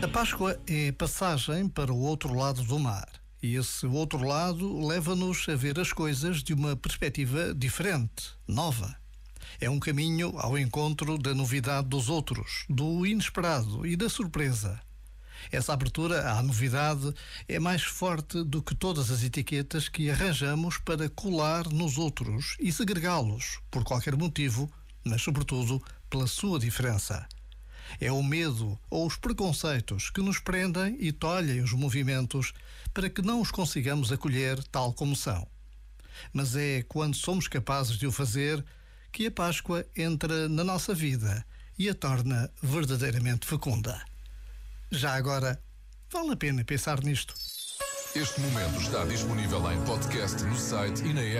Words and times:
A 0.00 0.06
Páscoa 0.06 0.56
é 0.64 0.92
passagem 0.92 1.68
para 1.68 1.92
o 1.92 1.98
outro 1.98 2.32
lado 2.32 2.62
do 2.62 2.78
mar. 2.78 3.08
E 3.42 3.56
esse 3.56 3.84
outro 3.84 4.24
lado 4.24 4.86
leva-nos 4.86 5.48
a 5.48 5.56
ver 5.56 5.78
as 5.80 5.92
coisas 5.92 6.40
de 6.40 6.54
uma 6.54 6.76
perspectiva 6.76 7.52
diferente, 7.52 8.30
nova. 8.46 8.96
É 9.60 9.68
um 9.68 9.80
caminho 9.80 10.38
ao 10.38 10.56
encontro 10.56 11.18
da 11.18 11.34
novidade 11.34 11.88
dos 11.88 12.08
outros, 12.08 12.64
do 12.68 13.04
inesperado 13.04 13.84
e 13.84 13.96
da 13.96 14.08
surpresa. 14.08 14.80
Essa 15.50 15.72
abertura 15.72 16.30
à 16.30 16.42
novidade 16.44 17.12
é 17.48 17.58
mais 17.58 17.82
forte 17.82 18.44
do 18.44 18.62
que 18.62 18.76
todas 18.76 19.10
as 19.10 19.24
etiquetas 19.24 19.88
que 19.88 20.10
arranjamos 20.10 20.78
para 20.78 21.08
colar 21.08 21.68
nos 21.72 21.98
outros 21.98 22.56
e 22.60 22.70
segregá-los, 22.70 23.58
por 23.68 23.82
qualquer 23.82 24.16
motivo, 24.16 24.70
mas 25.04 25.22
sobretudo 25.22 25.82
pela 26.08 26.28
sua 26.28 26.60
diferença. 26.60 27.26
É 28.00 28.10
o 28.12 28.22
medo 28.22 28.78
ou 28.90 29.06
os 29.06 29.16
preconceitos 29.16 30.10
que 30.10 30.20
nos 30.20 30.38
prendem 30.38 30.96
e 31.00 31.12
tolhem 31.12 31.60
os 31.60 31.72
movimentos 31.72 32.52
para 32.92 33.08
que 33.08 33.22
não 33.22 33.40
os 33.40 33.50
consigamos 33.50 34.12
acolher 34.12 34.62
tal 34.64 34.92
como 34.92 35.16
são. 35.16 35.46
Mas 36.32 36.56
é 36.56 36.82
quando 36.82 37.14
somos 37.14 37.48
capazes 37.48 37.96
de 37.96 38.06
o 38.06 38.12
fazer 38.12 38.64
que 39.12 39.26
a 39.26 39.30
Páscoa 39.30 39.86
entra 39.96 40.48
na 40.48 40.64
nossa 40.64 40.94
vida 40.94 41.44
e 41.78 41.88
a 41.88 41.94
torna 41.94 42.50
verdadeiramente 42.62 43.46
fecunda. 43.46 44.04
Já 44.90 45.14
agora, 45.14 45.60
vale 46.10 46.32
a 46.32 46.36
pena 46.36 46.64
pensar 46.64 47.02
nisto. 47.02 47.34
Este 48.14 48.40
momento 48.40 48.80
está 48.80 49.04
disponível 49.04 49.70
em 49.70 49.80
podcast 49.84 50.42
no 50.42 50.56
site 50.56 51.04
e 51.04 51.12
na 51.12 51.20
app. 51.20 51.36